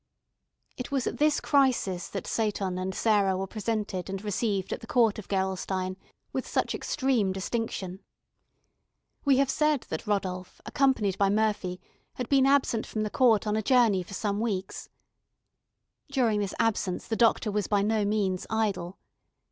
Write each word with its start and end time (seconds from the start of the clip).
It 0.77 0.89
was 0.89 1.05
at 1.05 1.19
this 1.19 1.39
crisis 1.39 2.09
that 2.09 2.25
Seyton 2.25 2.79
and 2.79 2.95
Sarah 2.95 3.37
were 3.37 3.45
presented 3.45 4.09
and 4.09 4.19
received 4.23 4.73
at 4.73 4.79
the 4.81 4.87
court 4.87 5.19
of 5.19 5.27
Gerolstein 5.27 5.95
with 6.33 6.47
such 6.47 6.73
extreme 6.73 7.31
distinction. 7.31 7.99
We 9.25 9.37
have 9.37 9.51
said 9.51 9.81
that 9.91 10.07
Rodolph, 10.07 10.59
accompanied 10.65 11.19
by 11.19 11.29
Murphy, 11.29 11.79
had 12.15 12.27
been 12.29 12.47
absent 12.47 12.87
from 12.87 13.03
the 13.03 13.11
court 13.11 13.45
on 13.45 13.55
a 13.55 13.61
journey 13.61 14.01
for 14.01 14.15
some 14.15 14.39
weeks. 14.39 14.89
During 16.11 16.39
this 16.39 16.55
absence 16.57 17.07
the 17.07 17.15
doctor 17.15 17.51
was 17.51 17.67
by 17.67 17.83
no 17.83 18.03
means 18.03 18.47
idle. 18.49 18.97